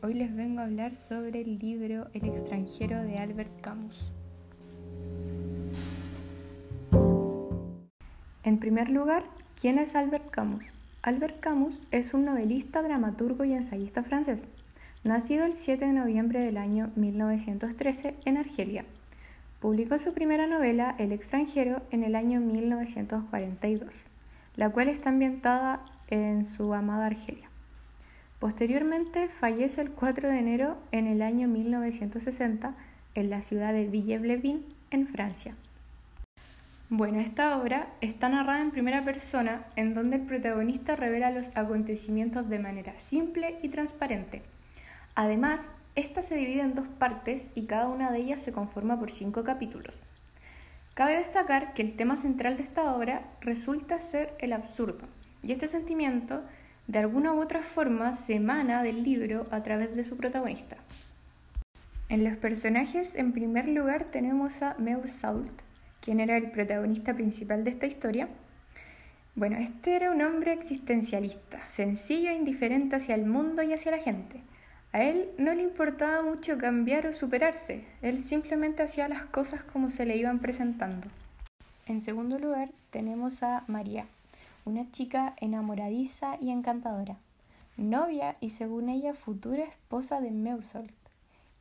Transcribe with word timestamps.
Hoy 0.00 0.14
les 0.14 0.32
vengo 0.36 0.60
a 0.60 0.64
hablar 0.64 0.94
sobre 0.94 1.40
el 1.40 1.58
libro 1.58 2.06
El 2.12 2.24
extranjero 2.26 3.02
de 3.02 3.18
Albert 3.18 3.60
Camus. 3.60 4.12
En 8.44 8.58
primer 8.60 8.92
lugar, 8.92 9.24
¿quién 9.60 9.80
es 9.80 9.96
Albert 9.96 10.30
Camus? 10.30 10.66
Albert 11.02 11.40
Camus 11.40 11.80
es 11.90 12.14
un 12.14 12.24
novelista, 12.24 12.80
dramaturgo 12.80 13.44
y 13.44 13.54
ensayista 13.54 14.04
francés, 14.04 14.46
nacido 15.02 15.46
el 15.46 15.54
7 15.54 15.84
de 15.84 15.92
noviembre 15.92 16.38
del 16.38 16.56
año 16.56 16.92
1913 16.94 18.14
en 18.24 18.36
Argelia. 18.36 18.84
Publicó 19.58 19.98
su 19.98 20.14
primera 20.14 20.46
novela, 20.46 20.94
El 21.00 21.10
extranjero, 21.10 21.82
en 21.90 22.04
el 22.04 22.14
año 22.14 22.38
1942, 22.38 24.06
la 24.54 24.70
cual 24.70 24.88
está 24.88 25.08
ambientada 25.08 25.84
en 26.06 26.44
su 26.44 26.72
amada 26.72 27.06
Argelia. 27.06 27.50
Posteriormente 28.38 29.28
fallece 29.28 29.80
el 29.80 29.90
4 29.92 30.28
de 30.28 30.38
enero 30.38 30.76
en 30.92 31.06
el 31.06 31.22
año 31.22 31.48
1960 31.48 32.74
en 33.14 33.30
la 33.30 33.40
ciudad 33.40 33.72
de 33.72 33.88
Villers-les-Bains, 33.88 34.62
en 34.90 35.06
Francia. 35.06 35.54
Bueno, 36.90 37.18
esta 37.18 37.56
obra 37.58 37.88
está 38.00 38.28
narrada 38.28 38.60
en 38.60 38.70
primera 38.70 39.04
persona 39.04 39.64
en 39.74 39.94
donde 39.94 40.16
el 40.16 40.22
protagonista 40.22 40.94
revela 40.96 41.30
los 41.30 41.56
acontecimientos 41.56 42.48
de 42.48 42.58
manera 42.58 42.98
simple 42.98 43.58
y 43.62 43.70
transparente. 43.70 44.42
Además, 45.14 45.74
esta 45.94 46.22
se 46.22 46.36
divide 46.36 46.60
en 46.60 46.74
dos 46.74 46.86
partes 46.86 47.50
y 47.54 47.64
cada 47.64 47.88
una 47.88 48.12
de 48.12 48.18
ellas 48.18 48.42
se 48.42 48.52
conforma 48.52 49.00
por 49.00 49.10
cinco 49.10 49.44
capítulos. 49.44 50.02
Cabe 50.94 51.16
destacar 51.16 51.72
que 51.72 51.82
el 51.82 51.96
tema 51.96 52.16
central 52.16 52.58
de 52.58 52.62
esta 52.64 52.94
obra 52.94 53.22
resulta 53.40 53.98
ser 54.00 54.34
el 54.38 54.52
absurdo, 54.52 55.08
y 55.42 55.52
este 55.52 55.68
sentimiento 55.68 56.42
de 56.86 56.98
alguna 56.98 57.32
u 57.32 57.40
otra 57.40 57.62
forma 57.62 58.12
se 58.12 58.34
emana 58.34 58.82
del 58.82 59.02
libro 59.02 59.46
a 59.50 59.62
través 59.62 59.94
de 59.96 60.04
su 60.04 60.16
protagonista. 60.16 60.76
En 62.08 62.22
los 62.22 62.36
personajes, 62.36 63.14
en 63.16 63.32
primer 63.32 63.66
lugar, 63.66 64.04
tenemos 64.04 64.62
a 64.62 64.76
Sault, 65.20 65.62
quien 66.00 66.20
era 66.20 66.36
el 66.36 66.52
protagonista 66.52 67.14
principal 67.14 67.64
de 67.64 67.70
esta 67.70 67.86
historia. 67.86 68.28
Bueno, 69.34 69.56
este 69.56 69.96
era 69.96 70.12
un 70.12 70.22
hombre 70.22 70.52
existencialista, 70.52 71.68
sencillo 71.68 72.30
e 72.30 72.34
indiferente 72.34 72.96
hacia 72.96 73.16
el 73.16 73.26
mundo 73.26 73.62
y 73.62 73.72
hacia 73.72 73.90
la 73.90 73.98
gente. 73.98 74.40
A 74.92 75.02
él 75.02 75.28
no 75.36 75.52
le 75.52 75.62
importaba 75.62 76.22
mucho 76.22 76.56
cambiar 76.56 77.06
o 77.08 77.12
superarse, 77.12 77.84
él 78.02 78.20
simplemente 78.20 78.84
hacía 78.84 79.08
las 79.08 79.24
cosas 79.24 79.62
como 79.64 79.90
se 79.90 80.06
le 80.06 80.16
iban 80.16 80.38
presentando. 80.38 81.08
En 81.86 82.00
segundo 82.00 82.38
lugar, 82.38 82.70
tenemos 82.90 83.42
a 83.42 83.64
María, 83.66 84.06
una 84.66 84.90
chica 84.90 85.36
enamoradiza 85.40 86.38
y 86.40 86.50
encantadora, 86.50 87.18
novia 87.76 88.36
y 88.40 88.50
según 88.50 88.88
ella 88.88 89.14
futura 89.14 89.62
esposa 89.62 90.20
de 90.20 90.32
Meusolt, 90.32 90.92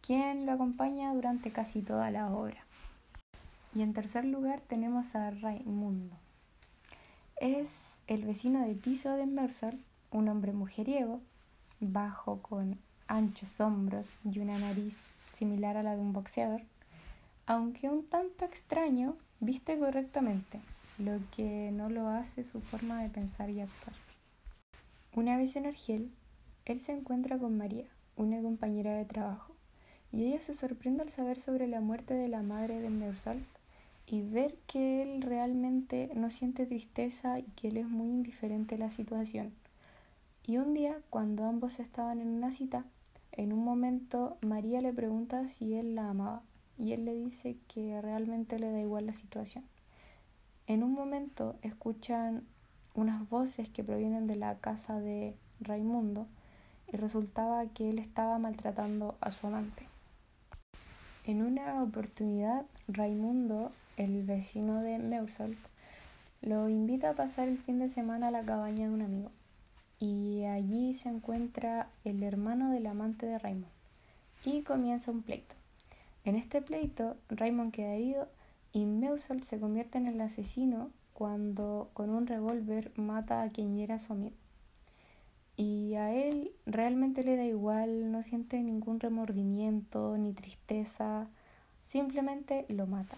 quien 0.00 0.46
lo 0.46 0.52
acompaña 0.52 1.12
durante 1.12 1.50
casi 1.50 1.82
toda 1.82 2.12
la 2.12 2.32
obra. 2.32 2.64
Y 3.74 3.82
en 3.82 3.92
tercer 3.92 4.24
lugar 4.24 4.60
tenemos 4.60 5.16
a 5.16 5.32
Raimundo. 5.32 6.14
Es 7.40 7.74
el 8.06 8.24
vecino 8.24 8.64
de 8.64 8.76
piso 8.76 9.16
de 9.16 9.26
Meusolt, 9.26 9.80
un 10.12 10.28
hombre 10.28 10.52
mujeriego, 10.52 11.20
bajo 11.80 12.40
con 12.40 12.78
anchos 13.08 13.58
hombros 13.58 14.12
y 14.24 14.38
una 14.38 14.58
nariz 14.60 15.02
similar 15.34 15.76
a 15.76 15.82
la 15.82 15.96
de 15.96 16.00
un 16.00 16.12
boxeador, 16.12 16.62
aunque 17.46 17.88
un 17.88 18.06
tanto 18.06 18.44
extraño, 18.44 19.16
viste 19.40 19.76
correctamente 19.76 20.60
lo 20.98 21.18
que 21.34 21.70
no 21.72 21.88
lo 21.88 22.08
hace 22.08 22.44
su 22.44 22.60
forma 22.60 23.02
de 23.02 23.08
pensar 23.08 23.50
y 23.50 23.60
actuar. 23.60 23.96
Una 25.14 25.36
vez 25.36 25.56
en 25.56 25.66
Argel, 25.66 26.10
él 26.64 26.80
se 26.80 26.92
encuentra 26.92 27.38
con 27.38 27.56
María, 27.56 27.86
una 28.16 28.40
compañera 28.40 28.94
de 28.94 29.04
trabajo, 29.04 29.54
y 30.12 30.24
ella 30.24 30.40
se 30.40 30.54
sorprende 30.54 31.02
al 31.02 31.08
saber 31.08 31.40
sobre 31.40 31.66
la 31.66 31.80
muerte 31.80 32.14
de 32.14 32.28
la 32.28 32.42
madre 32.42 32.80
de 32.80 32.90
Meursault 32.90 33.44
y 34.06 34.22
ver 34.22 34.56
que 34.66 35.02
él 35.02 35.22
realmente 35.22 36.10
no 36.14 36.30
siente 36.30 36.66
tristeza 36.66 37.38
y 37.38 37.44
que 37.56 37.68
él 37.68 37.78
es 37.78 37.88
muy 37.88 38.08
indiferente 38.08 38.74
a 38.74 38.78
la 38.78 38.90
situación. 38.90 39.52
Y 40.46 40.58
un 40.58 40.74
día, 40.74 41.00
cuando 41.08 41.44
ambos 41.44 41.78
estaban 41.78 42.20
en 42.20 42.28
una 42.28 42.50
cita, 42.50 42.84
en 43.32 43.52
un 43.52 43.64
momento 43.64 44.36
María 44.42 44.80
le 44.80 44.92
pregunta 44.92 45.48
si 45.48 45.74
él 45.74 45.94
la 45.94 46.10
amaba 46.10 46.42
y 46.78 46.92
él 46.92 47.04
le 47.04 47.14
dice 47.14 47.56
que 47.68 48.00
realmente 48.02 48.58
le 48.58 48.70
da 48.70 48.80
igual 48.80 49.06
la 49.06 49.14
situación. 49.14 49.64
En 50.66 50.82
un 50.82 50.92
momento 50.92 51.56
escuchan 51.62 52.46
unas 52.94 53.28
voces 53.28 53.68
que 53.68 53.82
provienen 53.82 54.26
de 54.26 54.36
la 54.36 54.58
casa 54.58 55.00
de 55.00 55.34
Raimundo 55.60 56.26
y 56.92 56.96
resultaba 56.96 57.66
que 57.66 57.90
él 57.90 57.98
estaba 57.98 58.38
maltratando 58.38 59.16
a 59.20 59.30
su 59.30 59.46
amante. 59.46 59.88
En 61.24 61.42
una 61.42 61.82
oportunidad, 61.82 62.64
Raimundo, 62.88 63.72
el 63.96 64.22
vecino 64.24 64.82
de 64.82 64.98
Meusolt, 64.98 65.58
lo 66.40 66.68
invita 66.68 67.10
a 67.10 67.14
pasar 67.14 67.48
el 67.48 67.58
fin 67.58 67.78
de 67.78 67.88
semana 67.88 68.28
a 68.28 68.32
la 68.32 68.42
cabaña 68.42 68.88
de 68.88 68.94
un 68.94 69.02
amigo. 69.02 69.30
Y 70.00 70.44
allí 70.44 70.94
se 70.94 71.08
encuentra 71.08 71.88
el 72.04 72.24
hermano 72.24 72.70
del 72.70 72.86
amante 72.86 73.26
de 73.26 73.38
Raymond. 73.38 73.72
Y 74.44 74.62
comienza 74.62 75.12
un 75.12 75.22
pleito. 75.22 75.54
En 76.24 76.34
este 76.34 76.60
pleito, 76.60 77.16
Raymond 77.28 77.72
queda 77.72 77.94
herido 77.94 78.28
y 78.72 78.86
se 79.42 79.60
convierte 79.60 79.98
en 79.98 80.06
el 80.06 80.20
asesino 80.20 80.90
cuando 81.12 81.90
con 81.92 82.10
un 82.10 82.26
revólver 82.26 82.92
mata 82.96 83.42
a 83.42 83.50
quien 83.50 83.78
era 83.78 83.98
su 83.98 84.12
amigo. 84.12 84.36
Y 85.56 85.94
a 85.94 86.12
él 86.14 86.52
realmente 86.64 87.22
le 87.22 87.36
da 87.36 87.44
igual, 87.44 88.10
no 88.10 88.22
siente 88.22 88.62
ningún 88.62 89.00
remordimiento 89.00 90.16
ni 90.16 90.32
tristeza, 90.32 91.28
simplemente 91.82 92.64
lo 92.68 92.86
mata. 92.86 93.16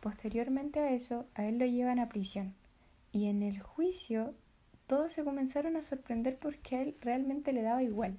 Posteriormente 0.00 0.80
a 0.80 0.90
eso, 0.90 1.26
a 1.34 1.44
él 1.44 1.58
lo 1.58 1.66
llevan 1.66 1.98
a 1.98 2.08
prisión. 2.08 2.54
Y 3.12 3.26
en 3.26 3.42
el 3.42 3.60
juicio, 3.60 4.34
todos 4.86 5.12
se 5.12 5.22
comenzaron 5.22 5.76
a 5.76 5.82
sorprender 5.82 6.38
porque 6.38 6.76
a 6.76 6.82
él 6.82 6.96
realmente 7.00 7.52
le 7.52 7.62
daba 7.62 7.82
igual. 7.82 8.18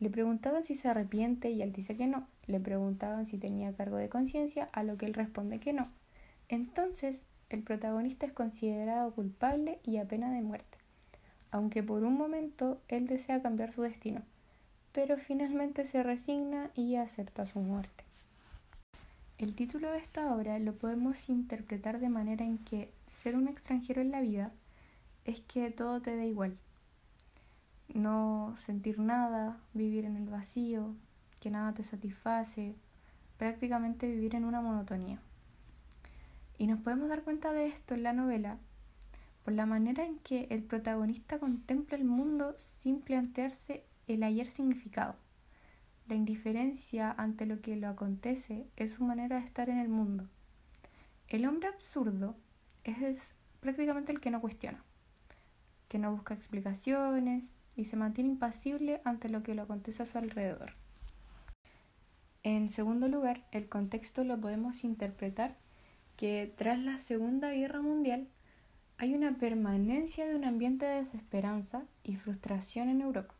Le 0.00 0.08
preguntaban 0.10 0.64
si 0.64 0.74
se 0.74 0.88
arrepiente 0.88 1.50
y 1.50 1.62
él 1.62 1.72
dice 1.72 1.96
que 1.96 2.06
no. 2.06 2.26
Le 2.46 2.58
preguntaban 2.58 3.26
si 3.26 3.36
tenía 3.36 3.74
cargo 3.74 3.96
de 3.96 4.08
conciencia, 4.08 4.68
a 4.72 4.82
lo 4.82 4.96
que 4.96 5.06
él 5.06 5.14
responde 5.14 5.60
que 5.60 5.74
no. 5.74 5.88
Entonces, 6.48 7.22
el 7.50 7.62
protagonista 7.62 8.26
es 8.26 8.32
considerado 8.32 9.12
culpable 9.12 9.78
y 9.84 9.98
a 9.98 10.06
pena 10.06 10.32
de 10.32 10.40
muerte, 10.40 10.78
aunque 11.50 11.82
por 11.82 12.02
un 12.04 12.14
momento 12.14 12.80
él 12.88 13.06
desea 13.06 13.42
cambiar 13.42 13.72
su 13.72 13.82
destino, 13.82 14.22
pero 14.92 15.18
finalmente 15.18 15.84
se 15.84 16.02
resigna 16.02 16.70
y 16.74 16.96
acepta 16.96 17.46
su 17.46 17.58
muerte. 17.58 18.04
El 19.38 19.54
título 19.54 19.90
de 19.90 19.98
esta 19.98 20.34
obra 20.34 20.58
lo 20.58 20.74
podemos 20.74 21.28
interpretar 21.28 21.98
de 21.98 22.08
manera 22.08 22.44
en 22.44 22.58
que 22.58 22.92
ser 23.06 23.36
un 23.36 23.48
extranjero 23.48 24.00
en 24.00 24.12
la 24.12 24.20
vida 24.20 24.52
es 25.24 25.40
que 25.40 25.70
todo 25.70 26.00
te 26.00 26.16
da 26.16 26.24
igual, 26.24 26.56
no 27.94 28.54
sentir 28.56 28.98
nada, 28.98 29.58
vivir 29.74 30.04
en 30.04 30.16
el 30.16 30.28
vacío, 30.28 30.94
que 31.40 31.50
nada 31.50 31.74
te 31.74 31.82
satisface, 31.82 32.74
prácticamente 33.36 34.06
vivir 34.06 34.34
en 34.34 34.44
una 34.44 34.60
monotonía. 34.60 35.20
Y 36.58 36.66
nos 36.66 36.80
podemos 36.80 37.08
dar 37.08 37.22
cuenta 37.22 37.52
de 37.52 37.66
esto 37.66 37.94
en 37.94 38.02
la 38.02 38.12
novela 38.12 38.58
por 39.44 39.54
la 39.54 39.66
manera 39.66 40.04
en 40.04 40.18
que 40.18 40.46
el 40.50 40.62
protagonista 40.62 41.38
contempla 41.38 41.96
el 41.96 42.04
mundo 42.04 42.54
sin 42.58 43.00
plantearse 43.00 43.84
el 44.06 44.22
ayer 44.22 44.48
significado. 44.48 45.16
La 46.06 46.16
indiferencia 46.16 47.14
ante 47.16 47.46
lo 47.46 47.60
que 47.60 47.76
lo 47.76 47.88
acontece 47.88 48.66
es 48.76 48.92
su 48.92 49.04
manera 49.04 49.38
de 49.38 49.44
estar 49.44 49.70
en 49.70 49.78
el 49.78 49.88
mundo. 49.88 50.28
El 51.28 51.46
hombre 51.46 51.68
absurdo 51.68 52.36
es 52.84 53.34
prácticamente 53.60 54.12
el 54.12 54.20
que 54.20 54.30
no 54.30 54.40
cuestiona, 54.40 54.82
que 55.88 55.98
no 55.98 56.12
busca 56.12 56.34
explicaciones, 56.34 57.52
y 57.80 57.84
se 57.84 57.96
mantiene 57.96 58.30
impasible 58.30 59.00
ante 59.04 59.28
lo 59.28 59.42
que 59.42 59.54
le 59.54 59.62
acontece 59.62 60.02
a 60.02 60.06
su 60.06 60.18
alrededor. 60.18 60.74
En 62.42 62.70
segundo 62.70 63.08
lugar, 63.08 63.44
el 63.52 63.68
contexto 63.68 64.22
lo 64.24 64.38
podemos 64.38 64.84
interpretar 64.84 65.56
que 66.16 66.52
tras 66.56 66.78
la 66.78 66.98
Segunda 66.98 67.50
Guerra 67.52 67.80
Mundial 67.80 68.28
hay 68.98 69.14
una 69.14 69.38
permanencia 69.38 70.26
de 70.26 70.34
un 70.34 70.44
ambiente 70.44 70.84
de 70.84 70.96
desesperanza 70.96 71.84
y 72.04 72.16
frustración 72.16 72.90
en 72.90 73.00
Europa. 73.00 73.34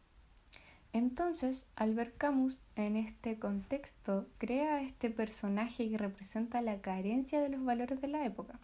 Entonces, 0.92 1.66
Albert 1.76 2.16
Camus, 2.16 2.60
en 2.76 2.96
este 2.96 3.38
contexto, 3.38 4.26
crea 4.38 4.76
a 4.76 4.82
este 4.82 5.10
personaje 5.10 5.88
que 5.88 5.98
representa 5.98 6.62
la 6.62 6.80
carencia 6.80 7.40
de 7.40 7.50
los 7.50 7.62
valores 7.62 8.00
de 8.00 8.08
la 8.08 8.24
época. 8.24 8.58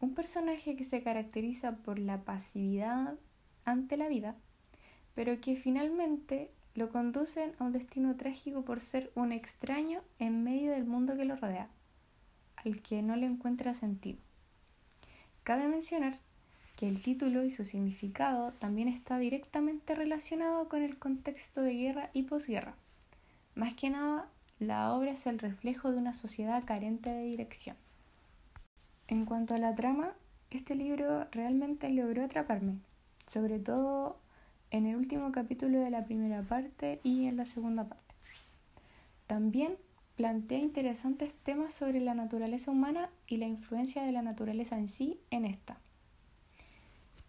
Un 0.00 0.14
personaje 0.14 0.76
que 0.76 0.84
se 0.84 1.02
caracteriza 1.02 1.76
por 1.76 1.98
la 1.98 2.22
pasividad 2.22 3.16
ante 3.64 3.96
la 3.96 4.08
vida 4.08 4.36
pero 5.18 5.40
que 5.40 5.56
finalmente 5.56 6.48
lo 6.76 6.90
conducen 6.90 7.52
a 7.58 7.64
un 7.64 7.72
destino 7.72 8.14
trágico 8.14 8.62
por 8.62 8.78
ser 8.78 9.10
un 9.16 9.32
extraño 9.32 10.00
en 10.20 10.44
medio 10.44 10.70
del 10.70 10.84
mundo 10.84 11.16
que 11.16 11.24
lo 11.24 11.34
rodea, 11.34 11.66
al 12.54 12.80
que 12.82 13.02
no 13.02 13.16
le 13.16 13.26
encuentra 13.26 13.74
sentido. 13.74 14.20
Cabe 15.42 15.66
mencionar 15.66 16.20
que 16.76 16.86
el 16.86 17.02
título 17.02 17.42
y 17.42 17.50
su 17.50 17.64
significado 17.64 18.52
también 18.60 18.86
está 18.86 19.18
directamente 19.18 19.96
relacionado 19.96 20.68
con 20.68 20.84
el 20.84 21.00
contexto 21.00 21.62
de 21.62 21.74
guerra 21.74 22.10
y 22.12 22.22
posguerra. 22.22 22.76
Más 23.56 23.74
que 23.74 23.90
nada, 23.90 24.28
la 24.60 24.92
obra 24.92 25.10
es 25.10 25.26
el 25.26 25.40
reflejo 25.40 25.90
de 25.90 25.98
una 25.98 26.14
sociedad 26.14 26.62
carente 26.64 27.10
de 27.10 27.24
dirección. 27.24 27.74
En 29.08 29.24
cuanto 29.24 29.56
a 29.56 29.58
la 29.58 29.74
trama, 29.74 30.12
este 30.50 30.76
libro 30.76 31.26
realmente 31.32 31.90
logró 31.90 32.24
atraparme, 32.24 32.76
sobre 33.26 33.58
todo 33.58 34.20
en 34.70 34.86
el 34.86 34.96
último 34.96 35.32
capítulo 35.32 35.80
de 35.80 35.90
la 35.90 36.04
primera 36.04 36.42
parte 36.42 37.00
y 37.02 37.26
en 37.26 37.36
la 37.36 37.44
segunda 37.44 37.84
parte. 37.88 38.14
También 39.26 39.76
plantea 40.16 40.58
interesantes 40.58 41.32
temas 41.44 41.72
sobre 41.72 42.00
la 42.00 42.14
naturaleza 42.14 42.70
humana 42.70 43.08
y 43.26 43.36
la 43.36 43.46
influencia 43.46 44.02
de 44.02 44.12
la 44.12 44.22
naturaleza 44.22 44.76
en 44.76 44.88
sí 44.88 45.20
en 45.30 45.44
esta. 45.44 45.78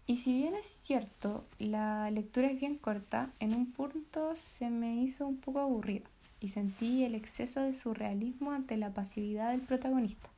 Y 0.06 0.16
si 0.16 0.36
bien 0.36 0.54
es 0.54 0.66
cierto, 0.82 1.44
la 1.58 2.10
lectura 2.10 2.48
es 2.48 2.58
bien 2.58 2.76
corta, 2.78 3.30
en 3.38 3.54
un 3.54 3.70
punto 3.70 4.34
se 4.34 4.68
me 4.68 4.96
hizo 4.96 5.24
un 5.24 5.36
poco 5.36 5.60
aburrida 5.60 6.08
y 6.40 6.48
sentí 6.48 7.04
el 7.04 7.14
exceso 7.14 7.60
de 7.60 7.74
surrealismo 7.74 8.50
ante 8.50 8.76
la 8.76 8.92
pasividad 8.92 9.52
del 9.52 9.60
protagonista. 9.60 10.28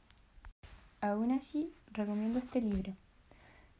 Aún 1.00 1.32
así, 1.32 1.72
recomiendo 1.92 2.38
este 2.38 2.60
libro, 2.60 2.92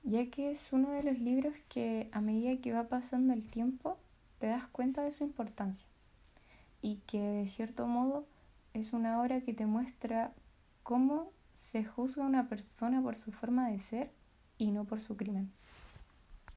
ya 0.04 0.30
que 0.30 0.50
es 0.50 0.72
uno 0.72 0.90
de 0.90 1.02
los 1.02 1.18
libros 1.18 1.54
que 1.68 2.08
a 2.12 2.20
medida 2.20 2.60
que 2.60 2.72
va 2.72 2.88
pasando 2.88 3.32
el 3.32 3.46
tiempo 3.46 3.98
te 4.38 4.48
das 4.48 4.66
cuenta 4.68 5.02
de 5.02 5.12
su 5.12 5.24
importancia 5.24 5.86
y 6.80 6.96
que 7.06 7.20
de 7.20 7.46
cierto 7.46 7.86
modo 7.86 8.26
es 8.74 8.92
una 8.92 9.20
obra 9.20 9.40
que 9.40 9.54
te 9.54 9.66
muestra 9.66 10.32
cómo 10.82 11.30
se 11.54 11.84
juzga 11.84 12.24
a 12.24 12.28
una 12.28 12.48
persona 12.48 13.00
por 13.02 13.16
su 13.16 13.32
forma 13.32 13.68
de 13.68 13.78
ser 13.78 14.10
y 14.58 14.70
no 14.70 14.84
por 14.84 15.00
su 15.00 15.16
crimen. 15.16 15.52